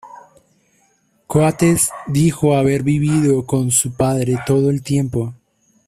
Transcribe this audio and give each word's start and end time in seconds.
Coates 1.27 1.91
dijo 2.07 2.55
haber 2.55 2.81
vivido 2.81 3.45
con 3.45 3.69
su 3.69 3.93
padre 3.95 4.35
todo 4.47 4.71
el 4.71 4.81
tiempo. 4.81 5.35